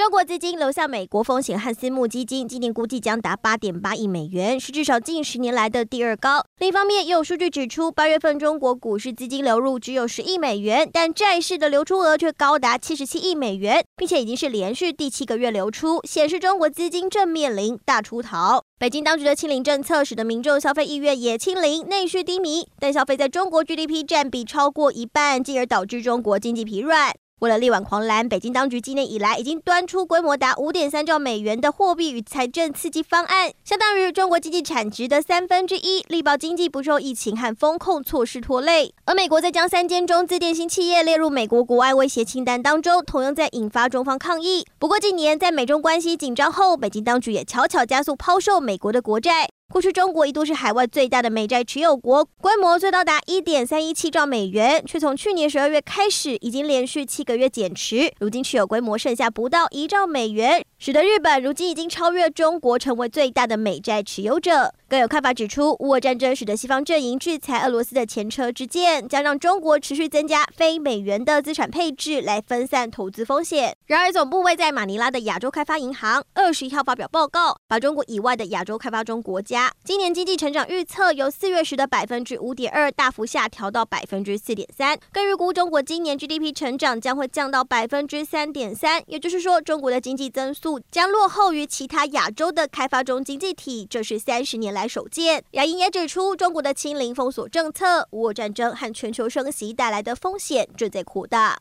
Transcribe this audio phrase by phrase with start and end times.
[0.00, 6.42] 中国资金流向美国风险和私募基金，今年估计将达八点八亿美元，是至少近十年来的第二高。
[6.58, 18.64] 另一方面，也有数据指出，八月份中国股市资金流入只有十亿美元，但债市的流出额却高达七十七亿美元，并且已经是连续第七个月流出，显示中国资金正面临大出逃。
[18.78, 27.12] 北京当局的清零政策使得民众消费意愿也清零，内需低迷，但消费在中国 GDP 占比超过一半，进而导致中国经济疲软。
[27.40, 38.92] 为了力挽狂澜，北京当局今年以来已经端出规模达五点三兆美元的货币与财政刺激方案，相当于中国经济产值的三分之一，力保经济不受疫情和风控措施拖累。
[39.06, 44.66] 而美国在将三间中资电信企业列入美国国外威胁清单当中，同样在引发中方抗议。
[44.78, 49.48] 不过近年在美中关系紧张后，北京当局也悄悄加速抛售美国的国债。
[49.72, 64.74] 过去中国一度是海外最大的美债持有国，规模最高达一点三一七兆美元，却从去年十二月开始，已经连续七个月减持，如今持有规模剩下不到一兆美元，使得日本如今已经超越中国，成为最大的美债持有者。
[64.88, 73.76] 更有看法指出，乌俄战争使得西方阵营制裁俄罗斯的前车之鉴，将让中国持续增加非美元的资产配置，来分散投资风险。
[73.86, 94.86] 然而，总部位在马尼拉的亚洲开发银行二十一号发表报告，把中国以外的亚洲开发中国家今年经济成长预测由四月时的百分之五点二大幅下调到百分之四点三，更预估中国今年 GDP 成长将会降到百分之三点三，也就是说，中国的经济增速将落后于其他亚洲的开发中经济体，这是三十年来。
[94.90, 101.56] 首见，亚银也指出，中国的清零封锁政策、俄乌战争和全球升息带来的风险正在扩大。